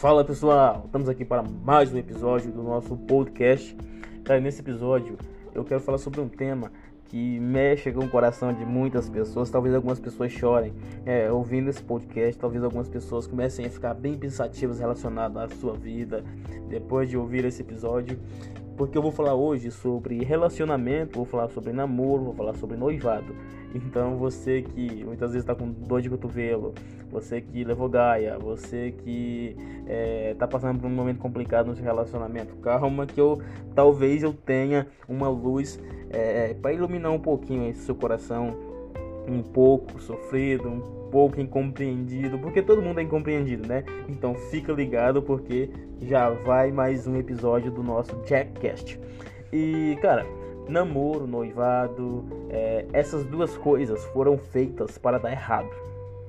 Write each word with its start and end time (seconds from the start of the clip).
Fala 0.00 0.22
pessoal, 0.22 0.82
estamos 0.84 1.08
aqui 1.08 1.24
para 1.24 1.42
mais 1.42 1.90
um 1.90 1.96
episódio 1.96 2.52
do 2.52 2.62
nosso 2.62 2.94
podcast. 2.94 3.74
Cara, 4.24 4.38
nesse 4.38 4.60
episódio 4.60 5.16
eu 5.54 5.64
quero 5.64 5.80
falar 5.80 5.96
sobre 5.96 6.20
um 6.20 6.28
tema 6.28 6.70
que 7.06 7.40
mexe 7.40 7.90
com 7.90 8.04
o 8.04 8.08
coração 8.10 8.52
de 8.52 8.62
muitas 8.62 9.08
pessoas. 9.08 9.48
Talvez 9.48 9.74
algumas 9.74 9.98
pessoas 9.98 10.30
chorem 10.30 10.74
é, 11.06 11.32
ouvindo 11.32 11.70
esse 11.70 11.82
podcast. 11.82 12.38
Talvez 12.38 12.62
algumas 12.62 12.90
pessoas 12.90 13.26
comecem 13.26 13.64
a 13.64 13.70
ficar 13.70 13.94
bem 13.94 14.18
pensativas 14.18 14.80
relacionadas 14.80 15.50
à 15.50 15.56
sua 15.56 15.72
vida 15.72 16.22
depois 16.68 17.08
de 17.08 17.16
ouvir 17.16 17.46
esse 17.46 17.62
episódio. 17.62 18.18
Porque 18.76 18.96
eu 18.96 19.02
vou 19.02 19.10
falar 19.10 19.34
hoje 19.34 19.70
sobre 19.70 20.22
relacionamento, 20.22 21.16
vou 21.16 21.24
falar 21.24 21.48
sobre 21.48 21.72
namoro, 21.72 22.24
vou 22.24 22.34
falar 22.34 22.54
sobre 22.54 22.76
noivado. 22.76 23.34
Então 23.74 24.16
você 24.16 24.62
que 24.62 25.04
muitas 25.04 25.32
vezes 25.32 25.42
está 25.42 25.54
com 25.54 25.70
dor 25.70 26.00
de 26.00 26.08
cotovelo, 26.08 26.74
você 27.10 27.40
que 27.40 27.64
levou 27.64 27.88
gaia, 27.88 28.38
você 28.38 28.92
que 28.92 29.56
está 30.30 30.44
é, 30.44 30.48
passando 30.48 30.80
por 30.80 30.86
um 30.86 30.94
momento 30.94 31.18
complicado 31.18 31.66
no 31.66 31.74
seu 31.74 31.84
relacionamento, 31.84 32.54
calma 32.56 33.06
que 33.06 33.20
eu 33.20 33.40
talvez 33.74 34.22
eu 34.22 34.32
tenha 34.32 34.86
uma 35.08 35.28
luz 35.28 35.80
é, 36.10 36.54
para 36.54 36.72
iluminar 36.72 37.12
um 37.12 37.18
pouquinho 37.18 37.68
esse 37.68 37.80
seu 37.80 37.94
coração 37.94 38.75
um 39.28 39.42
pouco 39.42 40.00
sofrido, 40.00 40.68
um 40.68 41.08
pouco 41.10 41.40
incompreendido, 41.40 42.38
porque 42.38 42.62
todo 42.62 42.82
mundo 42.82 43.00
é 43.00 43.02
incompreendido, 43.02 43.66
né? 43.66 43.84
Então 44.08 44.34
fica 44.34 44.72
ligado 44.72 45.22
porque 45.22 45.70
já 46.00 46.30
vai 46.30 46.70
mais 46.70 47.06
um 47.06 47.16
episódio 47.16 47.70
do 47.70 47.82
nosso 47.82 48.16
Jackcast. 48.26 49.00
E 49.52 49.96
cara, 50.00 50.26
namoro, 50.68 51.26
noivado, 51.26 52.24
é, 52.50 52.86
essas 52.92 53.24
duas 53.24 53.56
coisas 53.56 54.04
foram 54.06 54.36
feitas 54.36 54.98
para 54.98 55.18
dar 55.18 55.32
errado. 55.32 55.70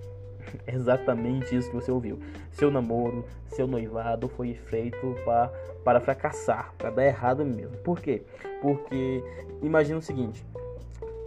Exatamente 0.67 1.55
isso 1.55 1.69
que 1.69 1.75
você 1.75 1.91
ouviu. 1.91 2.19
Seu 2.51 2.71
namoro, 2.71 3.25
seu 3.47 3.67
noivado 3.67 4.27
foi 4.27 4.53
feito 4.53 5.15
para, 5.25 5.47
para 5.83 5.99
fracassar, 5.99 6.73
para 6.77 6.89
dar 6.89 7.05
errado 7.05 7.45
mesmo. 7.45 7.77
Por 7.77 7.99
quê? 7.99 8.23
Porque 8.61 9.23
imagina 9.61 9.99
o 9.99 10.01
seguinte: 10.01 10.45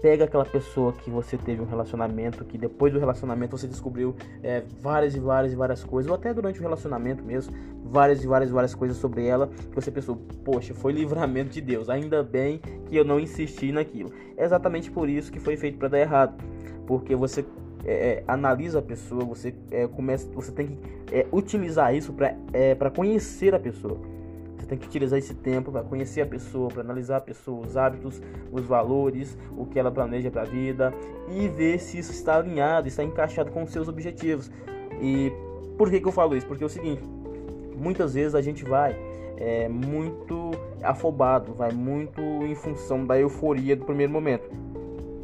pega 0.00 0.24
aquela 0.24 0.44
pessoa 0.44 0.92
que 0.92 1.10
você 1.10 1.36
teve 1.36 1.60
um 1.60 1.66
relacionamento, 1.66 2.44
que 2.44 2.56
depois 2.56 2.92
do 2.92 2.98
relacionamento 2.98 3.56
você 3.56 3.66
descobriu 3.66 4.14
é, 4.42 4.62
várias 4.80 5.14
e 5.14 5.20
várias 5.20 5.52
e 5.52 5.56
várias 5.56 5.84
coisas, 5.84 6.10
ou 6.10 6.16
até 6.16 6.32
durante 6.32 6.58
o 6.58 6.62
relacionamento 6.62 7.22
mesmo, 7.22 7.54
várias 7.84 8.24
e 8.24 8.26
várias 8.26 8.50
e 8.50 8.52
várias 8.52 8.74
coisas 8.74 8.96
sobre 8.96 9.26
ela, 9.26 9.48
que 9.48 9.74
você 9.74 9.90
pensou, 9.90 10.16
poxa, 10.44 10.74
foi 10.74 10.92
livramento 10.94 11.50
de 11.50 11.60
Deus, 11.60 11.88
ainda 11.88 12.22
bem 12.22 12.60
que 12.86 12.96
eu 12.96 13.04
não 13.04 13.20
insisti 13.20 13.72
naquilo. 13.72 14.10
É 14.36 14.44
exatamente 14.44 14.90
por 14.90 15.08
isso 15.08 15.30
que 15.30 15.38
foi 15.38 15.56
feito 15.56 15.78
para 15.78 15.88
dar 15.88 16.00
errado, 16.00 16.42
porque 16.86 17.14
você 17.14 17.44
é, 17.84 17.92
é, 17.92 18.24
analisa 18.26 18.78
a 18.78 18.82
pessoa, 18.82 19.24
você 19.24 19.54
é, 19.70 19.86
começa, 19.86 20.28
você 20.32 20.52
tem 20.52 20.68
que 20.68 20.78
é, 21.12 21.26
utilizar 21.32 21.94
isso 21.94 22.12
para 22.12 22.34
é, 22.52 22.74
conhecer 22.90 23.54
a 23.54 23.58
pessoa 23.58 24.00
tem 24.70 24.78
que 24.78 24.86
utilizar 24.86 25.18
esse 25.18 25.34
tempo 25.34 25.72
para 25.72 25.82
conhecer 25.82 26.20
a 26.20 26.26
pessoa, 26.26 26.68
para 26.68 26.82
analisar 26.82 27.16
a 27.16 27.20
pessoa, 27.20 27.66
os 27.66 27.76
hábitos, 27.76 28.22
os 28.52 28.64
valores, 28.64 29.36
o 29.56 29.66
que 29.66 29.80
ela 29.80 29.90
planeja 29.90 30.30
para 30.30 30.42
a 30.42 30.44
vida 30.44 30.94
e 31.28 31.48
ver 31.48 31.80
se 31.80 31.98
isso 31.98 32.12
está 32.12 32.36
alinhado, 32.36 32.86
está 32.86 33.02
encaixado 33.02 33.50
com 33.50 33.64
os 33.64 33.70
seus 33.70 33.88
objetivos. 33.88 34.48
E 35.02 35.32
por 35.77 35.90
que, 35.90 36.00
que 36.00 36.06
eu 36.06 36.12
falo 36.12 36.36
isso? 36.36 36.46
Porque 36.46 36.62
é 36.62 36.66
o 36.66 36.70
seguinte: 36.70 37.02
muitas 37.77 38.14
vezes 38.14 38.36
a 38.36 38.40
gente 38.40 38.64
vai 38.64 38.96
é, 39.36 39.68
muito 39.68 40.52
afobado, 40.84 41.52
vai 41.52 41.72
muito 41.72 42.20
em 42.20 42.55
função 42.55 43.05
da 43.05 43.18
euforia 43.18 43.74
do 43.74 43.84
primeiro 43.84 44.12
momento. 44.12 44.48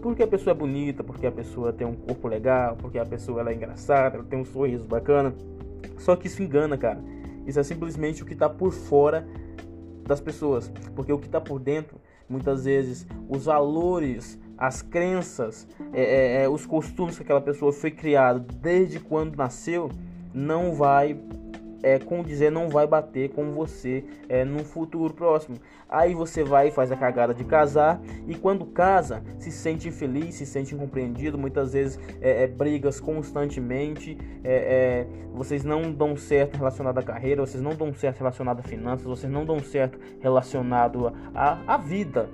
Porque 0.02 0.24
a 0.24 0.26
pessoa 0.26 0.52
é 0.52 0.58
bonita, 0.58 1.04
porque 1.04 1.26
a 1.26 1.32
pessoa 1.32 1.72
tem 1.72 1.86
um 1.86 1.94
corpo 1.94 2.26
legal, 2.26 2.76
porque 2.76 2.98
a 2.98 3.06
pessoa 3.06 3.40
ela 3.40 3.50
é 3.50 3.54
engraçada, 3.54 4.16
ela 4.16 4.24
tem 4.24 4.40
um 4.40 4.44
sorriso 4.44 4.84
bacana. 4.84 5.32
Só 5.98 6.16
que 6.16 6.26
isso 6.26 6.42
engana, 6.42 6.76
cara 6.76 7.00
isso 7.46 7.60
é 7.60 7.62
simplesmente 7.62 8.22
o 8.22 8.26
que 8.26 8.32
está 8.32 8.48
por 8.48 8.72
fora 8.72 9.26
das 10.06 10.20
pessoas, 10.20 10.70
porque 10.94 11.12
o 11.12 11.18
que 11.18 11.26
está 11.26 11.40
por 11.40 11.58
dentro, 11.58 12.00
muitas 12.28 12.64
vezes, 12.64 13.06
os 13.28 13.44
valores, 13.46 14.38
as 14.56 14.82
crenças, 14.82 15.66
é, 15.92 16.02
é, 16.02 16.42
é, 16.44 16.48
os 16.48 16.64
costumes 16.64 17.16
que 17.16 17.22
aquela 17.22 17.40
pessoa 17.40 17.72
foi 17.72 17.90
criada 17.90 18.38
desde 18.60 19.00
quando 19.00 19.36
nasceu, 19.36 19.90
não 20.32 20.74
vai 20.74 21.18
é, 21.82 21.98
dizer 22.24 22.50
não 22.50 22.68
vai 22.68 22.86
bater 22.86 23.30
com 23.30 23.52
você 23.52 24.04
é, 24.28 24.44
no 24.44 24.64
futuro 24.64 25.12
próximo. 25.12 25.58
Aí 25.88 26.14
você 26.14 26.42
vai 26.42 26.68
e 26.68 26.70
faz 26.70 26.90
a 26.90 26.96
cagada 26.96 27.32
de 27.32 27.44
casar 27.44 28.00
e 28.26 28.34
quando 28.34 28.66
casa 28.66 29.22
se 29.38 29.52
sente 29.52 29.88
infeliz, 29.88 30.34
se 30.34 30.44
sente 30.44 30.74
incompreendido, 30.74 31.38
muitas 31.38 31.72
vezes 31.72 31.98
é, 32.20 32.42
é 32.42 32.46
brigas 32.46 32.98
constantemente, 32.98 34.18
é, 34.42 34.54
é, 34.54 35.06
vocês 35.32 35.62
não 35.64 35.92
dão 35.92 36.16
certo 36.16 36.56
relacionado 36.56 36.98
à 36.98 37.02
carreira, 37.02 37.44
vocês 37.46 37.62
não 37.62 37.74
dão 37.74 37.94
certo 37.94 38.18
relacionado 38.18 38.60
a 38.60 38.62
finanças, 38.62 39.06
vocês 39.06 39.32
não 39.32 39.44
dão 39.44 39.60
certo 39.60 39.98
relacionado 40.20 41.12
à, 41.32 41.74
à 41.74 41.76
vida 41.76 42.28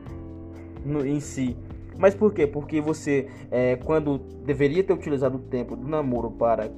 no, 0.85 1.07
em 1.07 1.21
si. 1.21 1.57
Mas 1.99 2.15
por 2.15 2.33
quê? 2.33 2.47
Porque 2.47 2.81
você, 2.81 3.29
é, 3.51 3.77
quando 3.77 4.19
deveria 4.45 4.83
ter 4.83 4.93
utilizado 4.93 5.37
o 5.37 5.41
tempo 5.41 5.77
do 5.77 5.87
namoro 5.87 6.31
para 6.31 6.71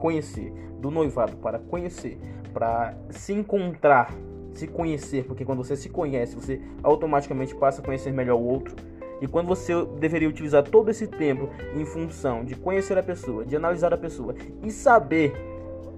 conhecer, 0.00 0.52
do 0.80 0.90
noivado 0.90 1.36
para 1.36 1.58
conhecer, 1.58 2.18
para 2.52 2.96
se 3.10 3.32
encontrar, 3.32 4.12
se 4.52 4.66
conhecer, 4.66 5.24
porque 5.24 5.44
quando 5.44 5.62
você 5.62 5.76
se 5.76 5.88
conhece, 5.88 6.34
você 6.34 6.60
automaticamente 6.82 7.54
passa 7.54 7.80
a 7.80 7.84
conhecer 7.84 8.12
melhor 8.12 8.36
o 8.36 8.44
outro. 8.44 8.74
E 9.20 9.28
quando 9.28 9.46
você 9.46 9.72
deveria 9.98 10.28
utilizar 10.28 10.64
todo 10.64 10.90
esse 10.90 11.06
tempo 11.06 11.50
em 11.76 11.84
função 11.84 12.44
de 12.44 12.56
conhecer 12.56 12.96
a 12.96 13.02
pessoa, 13.02 13.44
de 13.44 13.54
analisar 13.54 13.92
a 13.92 13.98
pessoa 13.98 14.34
e 14.62 14.70
saber 14.70 15.34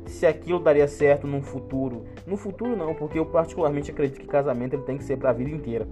se 0.07 0.27
aquilo 0.27 0.59
daria 0.59 0.89
certo 0.89 1.27
no 1.27 1.41
futuro. 1.41 2.05
No 2.27 2.37
futuro 2.37 2.77
não, 2.77 2.95
porque 2.95 3.19
eu 3.19 3.27
particularmente 3.27 3.93
acredito 3.93 4.21
que 4.21 4.27
casamento 4.27 4.75
ele 4.75 4.83
tem 4.83 4.99
que 4.99 5.05
ser 5.05 5.17
para 5.17 5.31
a 5.31 5.33
vida 5.33 5.51
inteira. 5.51 5.87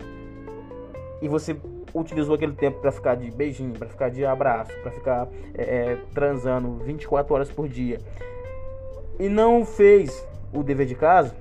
E 1.20 1.28
você 1.28 1.56
utilizou 1.94 2.34
aquele 2.34 2.53
tempo 2.53 2.81
para 2.81 2.92
ficar 2.92 3.14
de 3.14 3.31
beijinho, 3.31 3.72
para 3.72 3.88
ficar 3.88 4.08
de 4.10 4.25
abraço, 4.25 4.72
para 4.82 4.91
ficar 4.91 5.28
é, 5.54 5.62
é, 5.62 5.98
transando 6.14 6.76
24 6.84 7.34
horas 7.34 7.50
por 7.50 7.69
dia. 7.69 7.98
E 9.19 9.28
não 9.28 9.64
fez 9.64 10.26
o 10.53 10.62
dever 10.62 10.86
de 10.86 10.94
casa, 10.94 11.34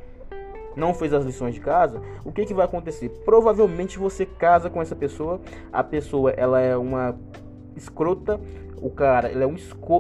não 0.76 0.94
fez 0.94 1.14
as 1.14 1.24
lições 1.24 1.54
de 1.54 1.62
casa, 1.62 2.02
o 2.24 2.32
que, 2.32 2.46
que 2.46 2.54
vai 2.54 2.66
acontecer? 2.66 3.10
Provavelmente 3.26 3.98
você 3.98 4.26
casa 4.26 4.70
com 4.70 4.82
essa 4.82 4.96
pessoa, 4.96 5.40
a 5.72 5.84
pessoa 5.84 6.32
ela 6.32 6.60
é 6.60 6.76
uma 6.76 7.18
escrota, 7.76 8.40
o 8.82 8.90
cara 8.90 9.30
ele 9.32 9.44
é 9.44 9.48
um, 9.48 9.56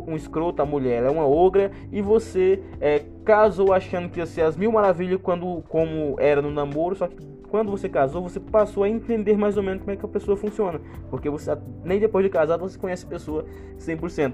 um 0.07 0.15
escroto, 0.15 0.61
a 0.61 0.65
mulher 0.65 1.03
é 1.03 1.09
uma 1.09 1.27
ogra, 1.27 1.71
e 1.91 2.01
você 2.01 2.61
é, 2.79 3.03
casou 3.23 3.73
achando 3.73 4.09
que 4.09 4.19
ia 4.19 4.25
ser 4.25 4.41
as 4.41 4.55
mil 4.55 4.71
maravilhas 4.71 5.19
quando 5.21 5.63
como 5.67 6.15
era 6.19 6.41
no 6.41 6.51
namoro, 6.51 6.95
só 6.95 7.07
que 7.07 7.17
quando 7.49 7.71
você 7.71 7.89
casou, 7.89 8.21
você 8.21 8.39
passou 8.39 8.83
a 8.83 8.89
entender 8.89 9.37
mais 9.37 9.57
ou 9.57 9.63
menos 9.63 9.81
como 9.81 9.91
é 9.91 9.95
que 9.95 10.05
a 10.05 10.07
pessoa 10.07 10.37
funciona. 10.37 10.79
Porque 11.09 11.29
você 11.29 11.57
nem 11.83 11.99
depois 11.99 12.23
de 12.23 12.29
casado 12.29 12.61
você 12.61 12.77
conhece 12.77 13.05
a 13.05 13.09
pessoa 13.09 13.45
100%. 13.79 14.33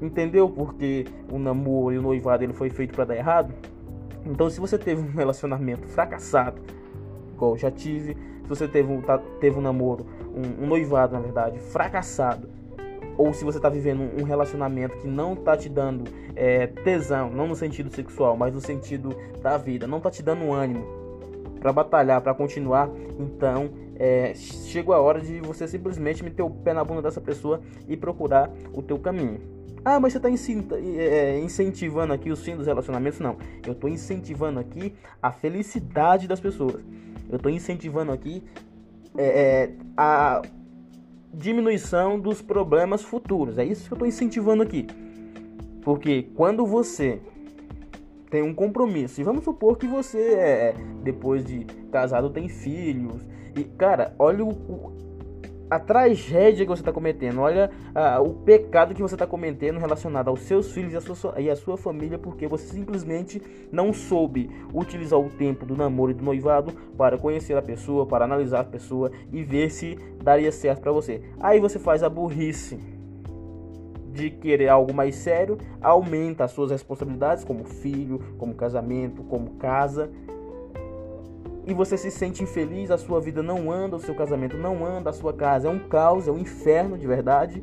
Entendeu 0.00 0.48
porque 0.48 1.06
o 1.30 1.38
namoro 1.38 1.94
e 1.94 1.98
o 1.98 2.02
noivado 2.02 2.44
ele 2.44 2.52
foi 2.52 2.70
feito 2.70 2.94
para 2.94 3.06
dar 3.06 3.16
errado? 3.16 3.52
Então, 4.24 4.50
se 4.50 4.60
você 4.60 4.76
teve 4.76 5.00
um 5.00 5.12
relacionamento 5.12 5.86
fracassado, 5.86 6.60
igual 7.32 7.52
eu 7.52 7.58
já 7.58 7.70
tive, 7.70 8.14
se 8.42 8.48
você 8.48 8.66
teve 8.66 8.92
um, 8.92 9.00
tá, 9.00 9.18
teve 9.40 9.58
um 9.58 9.62
namoro, 9.62 10.04
um, 10.34 10.64
um 10.64 10.66
noivado, 10.66 11.14
na 11.14 11.20
verdade, 11.20 11.58
fracassado, 11.58 12.48
ou 13.16 13.32
se 13.32 13.44
você 13.44 13.58
está 13.58 13.68
vivendo 13.68 14.02
um 14.20 14.24
relacionamento 14.24 14.98
que 14.98 15.06
não 15.06 15.32
está 15.32 15.56
te 15.56 15.68
dando 15.68 16.04
é, 16.34 16.66
tesão, 16.66 17.30
não 17.30 17.46
no 17.46 17.56
sentido 17.56 17.88
sexual, 17.90 18.36
mas 18.36 18.52
no 18.52 18.60
sentido 18.60 19.16
da 19.40 19.56
vida, 19.56 19.86
não 19.86 19.98
está 19.98 20.10
te 20.10 20.22
dando 20.22 20.52
ânimo, 20.52 20.84
para 21.66 21.72
batalhar, 21.72 22.20
para 22.20 22.32
continuar, 22.32 22.88
então 23.18 23.70
é, 23.96 24.32
chegou 24.36 24.94
a 24.94 25.00
hora 25.00 25.20
de 25.20 25.40
você 25.40 25.66
simplesmente 25.66 26.22
meter 26.22 26.42
o 26.42 26.48
pé 26.50 26.72
na 26.72 26.84
bunda 26.84 27.02
dessa 27.02 27.20
pessoa 27.20 27.60
e 27.88 27.96
procurar 27.96 28.48
o 28.72 28.80
teu 28.80 28.96
caminho. 29.00 29.40
Ah, 29.84 29.98
mas 29.98 30.12
você 30.12 30.18
está 30.18 30.76
é, 30.76 31.40
incentivando 31.40 32.12
aqui 32.12 32.30
os 32.30 32.40
fins 32.40 32.56
dos 32.56 32.68
relacionamentos? 32.68 33.18
Não, 33.18 33.36
eu 33.66 33.72
estou 33.72 33.90
incentivando 33.90 34.60
aqui 34.60 34.94
a 35.20 35.32
felicidade 35.32 36.28
das 36.28 36.38
pessoas. 36.38 36.84
Eu 37.28 37.34
estou 37.34 37.50
incentivando 37.50 38.12
aqui 38.12 38.44
é, 39.18 39.24
é, 39.24 39.72
a 39.96 40.42
diminuição 41.34 42.20
dos 42.20 42.40
problemas 42.40 43.02
futuros. 43.02 43.58
É 43.58 43.64
isso 43.64 43.86
que 43.88 43.92
eu 43.92 43.96
estou 43.96 44.06
incentivando 44.06 44.62
aqui. 44.62 44.86
Porque 45.82 46.28
quando 46.36 46.64
você 46.64 47.20
tem 48.30 48.42
um 48.42 48.54
compromisso. 48.54 49.20
E 49.20 49.24
vamos 49.24 49.44
supor 49.44 49.76
que 49.76 49.86
você, 49.86 50.34
é, 50.34 50.74
depois 51.02 51.44
de 51.44 51.64
casado, 51.90 52.30
tem 52.30 52.48
filhos. 52.48 53.26
E, 53.56 53.64
cara, 53.64 54.14
olha 54.18 54.44
o, 54.44 54.50
o 54.50 55.06
a 55.70 55.78
tragédia 55.80 56.64
que 56.64 56.70
você 56.70 56.82
está 56.82 56.92
cometendo, 56.92 57.40
olha 57.40 57.70
o 58.22 58.34
pecado 58.34 58.94
que 58.94 59.02
você 59.02 59.14
está 59.14 59.26
cometendo 59.26 59.78
relacionado 59.78 60.28
aos 60.28 60.40
seus 60.40 60.70
filhos 60.70 60.92
e 60.92 60.96
a, 60.96 61.00
sua, 61.00 61.40
e 61.40 61.50
a 61.50 61.56
sua 61.56 61.76
família, 61.76 62.18
porque 62.18 62.46
você 62.46 62.72
simplesmente 62.72 63.42
não 63.72 63.92
soube 63.92 64.50
utilizar 64.72 65.18
o 65.18 65.28
tempo 65.28 65.66
do 65.66 65.76
namoro 65.76 66.12
e 66.12 66.14
do 66.14 66.24
noivado 66.24 66.72
para 66.96 67.18
conhecer 67.18 67.56
a 67.56 67.62
pessoa, 67.62 68.06
para 68.06 68.24
analisar 68.24 68.60
a 68.60 68.64
pessoa 68.64 69.10
e 69.32 69.42
ver 69.42 69.70
se 69.70 69.98
daria 70.22 70.52
certo 70.52 70.82
para 70.82 70.92
você. 70.92 71.20
Aí 71.40 71.58
você 71.58 71.78
faz 71.78 72.02
a 72.02 72.08
burrice 72.08 72.78
de 74.16 74.30
querer 74.30 74.68
algo 74.68 74.92
mais 74.94 75.14
sério, 75.14 75.58
aumenta 75.80 76.44
as 76.44 76.50
suas 76.50 76.70
responsabilidades 76.70 77.44
como 77.44 77.64
filho, 77.64 78.20
como 78.38 78.54
casamento, 78.54 79.22
como 79.24 79.50
casa. 79.50 80.10
E 81.66 81.74
você 81.74 81.96
se 81.96 82.10
sente 82.10 82.42
infeliz, 82.42 82.90
a 82.90 82.96
sua 82.96 83.20
vida 83.20 83.42
não 83.42 83.70
anda, 83.70 83.96
o 83.96 84.00
seu 84.00 84.14
casamento 84.14 84.56
não 84.56 84.86
anda, 84.86 85.10
a 85.10 85.12
sua 85.12 85.32
casa 85.32 85.68
é 85.68 85.70
um 85.70 85.80
caos, 85.80 86.26
é 86.26 86.32
um 86.32 86.38
inferno 86.38 86.96
de 86.96 87.06
verdade. 87.06 87.62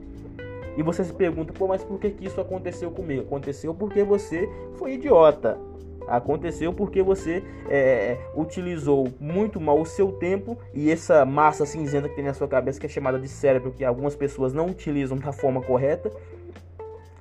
E 0.77 0.83
você 0.83 1.03
se 1.03 1.13
pergunta, 1.13 1.53
pô, 1.53 1.67
mas 1.67 1.83
por 1.83 1.99
que, 1.99 2.09
que 2.11 2.25
isso 2.25 2.39
aconteceu 2.39 2.91
comigo? 2.91 3.23
Aconteceu 3.23 3.73
porque 3.73 4.03
você 4.03 4.47
foi 4.75 4.93
idiota. 4.93 5.57
Aconteceu 6.07 6.73
porque 6.73 7.01
você 7.01 7.43
é, 7.69 8.17
utilizou 8.35 9.11
muito 9.19 9.59
mal 9.59 9.79
o 9.79 9.85
seu 9.85 10.11
tempo 10.11 10.57
e 10.73 10.91
essa 10.91 11.25
massa 11.25 11.65
cinzenta 11.65 12.09
que 12.09 12.15
tem 12.15 12.25
na 12.25 12.33
sua 12.33 12.47
cabeça, 12.47 12.79
que 12.79 12.85
é 12.85 12.89
chamada 12.89 13.19
de 13.19 13.27
cérebro, 13.27 13.71
que 13.71 13.83
algumas 13.83 14.15
pessoas 14.15 14.53
não 14.53 14.67
utilizam 14.67 15.17
da 15.17 15.31
forma 15.31 15.61
correta, 15.61 16.11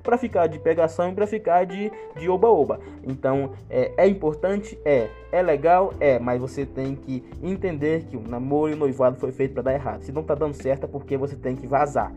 para 0.02 0.18
ficar 0.18 0.48
de 0.48 0.58
pegação 0.58 1.10
e 1.10 1.14
para 1.14 1.26
ficar 1.26 1.64
de, 1.64 1.90
oba-oba. 2.28 2.80
Então 3.04 3.52
é, 3.70 3.92
é 3.96 4.06
importante? 4.08 4.78
É. 4.84 5.08
É 5.30 5.40
legal? 5.40 5.94
É. 6.00 6.18
Mas 6.18 6.40
você 6.40 6.66
tem 6.66 6.94
que 6.94 7.24
entender 7.42 8.04
que 8.04 8.16
o 8.16 8.20
namoro 8.20 8.72
e 8.72 8.74
o 8.74 8.76
noivado 8.76 9.16
foi 9.16 9.32
feito 9.32 9.54
para 9.54 9.62
dar 9.62 9.74
errado. 9.74 10.02
Se 10.02 10.12
não 10.12 10.22
tá 10.22 10.34
dando 10.34 10.54
certo 10.54 10.84
é 10.84 10.88
porque 10.88 11.16
você 11.16 11.36
tem 11.36 11.54
que 11.54 11.66
vazar 11.66 12.12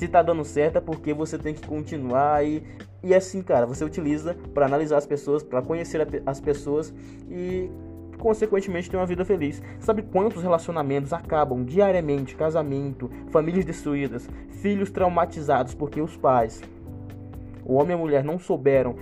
se 0.00 0.08
tá 0.08 0.22
dando 0.22 0.42
certo 0.46 0.78
é 0.78 0.80
porque 0.80 1.12
você 1.12 1.36
tem 1.36 1.52
que 1.52 1.66
continuar 1.66 2.42
e, 2.42 2.62
e 3.02 3.14
assim, 3.14 3.42
cara, 3.42 3.66
você 3.66 3.84
utiliza 3.84 4.34
para 4.54 4.64
analisar 4.64 4.96
as 4.96 5.06
pessoas, 5.06 5.42
para 5.42 5.60
conhecer 5.60 6.22
as 6.24 6.40
pessoas 6.40 6.90
e 7.28 7.70
consequentemente 8.16 8.90
ter 8.90 8.96
uma 8.96 9.04
vida 9.04 9.26
feliz. 9.26 9.62
Sabe 9.78 10.00
quantos 10.00 10.42
relacionamentos 10.42 11.12
acabam 11.12 11.62
diariamente, 11.62 12.34
casamento, 12.34 13.10
famílias 13.28 13.66
destruídas, 13.66 14.26
filhos 14.62 14.90
traumatizados 14.90 15.74
porque 15.74 16.00
os 16.00 16.16
pais, 16.16 16.62
o 17.62 17.74
homem 17.74 17.90
e 17.90 17.94
a 17.94 17.98
mulher 17.98 18.24
não 18.24 18.38
souberam 18.38 18.96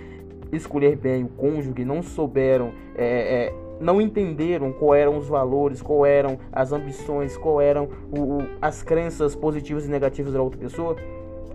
escolher 0.51 0.97
bem 0.97 1.23
o 1.23 1.29
cônjuge, 1.29 1.85
não 1.85 2.03
souberam 2.03 2.73
é, 2.97 3.45
é, 3.47 3.55
não 3.81 4.01
entenderam 4.01 4.73
qual 4.73 4.95
eram 4.95 5.19
os 5.19 5.29
valores, 5.29 5.81
qual 5.81 6.05
eram 6.05 6.39
as 6.53 6.73
ambições, 6.73 7.37
qual 7.37 7.61
eram 7.61 7.89
o, 8.11 8.21
o, 8.21 8.39
as 8.61 8.83
crenças 8.83 9.35
positivas 9.35 9.87
e 9.87 9.91
negativas 9.91 10.33
da 10.33 10.43
outra 10.43 10.59
pessoa. 10.59 10.97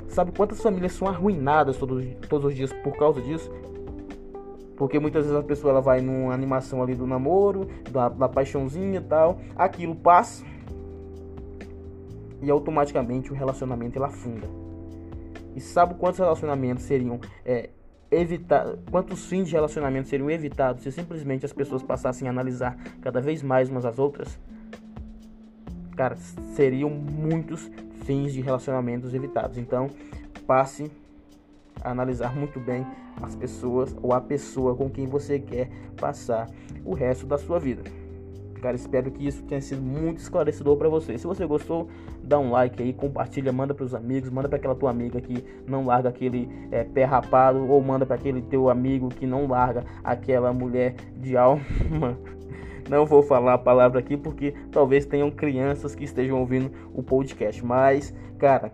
Sabe 0.08 0.31
quantas 0.31 0.62
famílias 0.62 0.94
são 0.94 1.08
arruinadas 1.08 1.78
todos, 1.78 2.06
todos 2.30 2.46
os 2.46 2.56
dias 2.56 2.72
por 2.72 2.96
causa 2.96 3.22
disso? 3.22 3.52
Porque 4.78 5.00
muitas 5.00 5.25
vezes 5.25 5.40
a 5.40 5.44
pessoa 5.44 5.72
ela 5.72 5.81
vai 5.81 6.02
numa 6.02 6.34
animação 6.34 6.81
ali 6.81 6.96
do 6.96 7.06
namoro, 7.06 7.68
da, 7.90 8.10
da 8.10 8.30
paixãozinha 8.30 9.00
e 9.00 9.04
tal, 9.04 9.40
aquilo 9.56 9.96
passa 9.96 10.44
e 12.42 12.50
automaticamente 12.52 13.31
o 13.31 13.36
relacionamento 13.36 13.98
ele 13.98 14.06
afunda. 14.06 14.48
E 15.56 15.62
sabe 15.62 15.94
quantos 15.96 16.19
relacionamentos 16.19 16.84
seriam 16.84 17.19
é, 17.46 17.69
evitar 18.13 18.75
quantos 18.89 19.25
fins 19.25 19.48
de 19.48 19.54
relacionamento 19.54 20.07
seriam 20.07 20.30
evitados 20.30 20.83
se 20.83 20.92
simplesmente 20.92 21.45
as 21.45 21.54
pessoas 21.54 21.83
passassem 21.83 22.27
a 22.27 22.31
analisar 22.31 22.77
cada 23.01 23.19
vez 23.21 23.42
mais 23.42 23.69
umas 23.69 23.86
às 23.86 24.00
outras? 24.00 24.38
Cara, 25.95 26.15
seriam 26.56 26.89
muitos 26.89 27.69
fins 28.06 28.33
de 28.33 28.42
relacionamentos 28.42 29.13
evitados. 29.13 29.57
Então, 29.57 29.89
passe 30.48 30.92
a 31.81 31.92
analisar 31.92 32.36
muito 32.36 32.60
bem 32.60 32.86
as 33.21 33.36
pessoas 33.36 33.95
ou 34.01 34.13
a 34.13 34.21
pessoa 34.21 34.75
com 34.75 34.89
quem 34.89 35.07
você 35.07 35.39
quer 35.39 35.69
passar 35.98 36.50
o 36.83 36.94
resto 36.94 37.25
da 37.25 37.38
sua 37.38 37.59
vida. 37.59 37.83
Cara, 38.63 38.77
espero 38.77 39.12
que 39.12 39.27
isso 39.27 39.44
tenha 39.44 39.60
sido 39.60 39.81
muito 39.81 40.19
esclarecedor 40.19 40.77
para 40.77 40.88
você. 40.88 41.18
Se 41.18 41.27
você 41.27 41.45
gostou, 41.45 41.89
dá 42.24 42.39
um 42.39 42.50
like 42.50 42.81
aí, 42.81 42.94
compartilha, 42.94 43.51
manda 43.51 43.74
para 43.74 43.83
os 43.83 43.94
amigos, 43.94 44.30
manda 44.30 44.48
para 44.48 44.57
aquela 44.57 44.74
tua 44.74 44.89
amiga 44.89 45.19
que 45.19 45.44
não 45.68 45.86
larga 45.86 46.07
aquele 46.07 46.48
é, 46.71 46.86
pé 46.86 47.04
rapado, 47.04 47.69
ou 47.69 47.81
manda 47.83 48.06
para 48.06 48.15
aquele 48.15 48.42
teu 48.42 48.69
amigo 48.69 49.10
que 49.10 49.27
não 49.27 49.48
larga 49.48 49.83
aquela 50.01 50.54
mulher 50.54 50.95
de 51.18 51.36
alma. 51.36 51.62
Não 52.89 53.06
vou 53.06 53.21
falar 53.21 53.56
a 53.56 53.57
palavra 53.57 54.00
aqui 54.00 54.15
porque 54.15 54.54
talvez 54.71 55.06
tenham 55.06 55.30
crianças 55.30 55.94
que 55.94 56.06
estejam 56.06 56.39
ouvindo 56.39 56.71
o 56.94 57.04
podcast, 57.04 57.66
mas, 57.66 58.16
cara, 58.39 58.71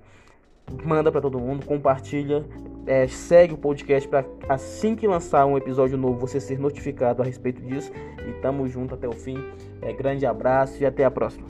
manda 0.85 1.11
para 1.11 1.19
todo 1.19 1.39
mundo, 1.39 1.65
compartilha, 1.65 2.45
é, 2.89 3.07
segue 3.07 3.53
o 3.53 3.57
podcast 3.57 4.09
para 4.09 4.25
assim 4.49 4.95
que 4.95 5.07
lançar 5.07 5.45
um 5.45 5.55
episódio 5.55 5.95
novo 5.95 6.19
você 6.19 6.39
ser 6.39 6.57
notificado 6.57 7.21
a 7.21 7.25
respeito 7.25 7.61
disso. 7.61 7.91
E 8.27 8.33
tamo 8.41 8.67
junto 8.67 8.95
até 8.95 9.07
o 9.07 9.13
fim. 9.13 9.37
É, 9.79 9.93
grande 9.93 10.25
abraço 10.25 10.81
e 10.81 10.85
até 10.87 11.05
a 11.05 11.11
próxima. 11.11 11.45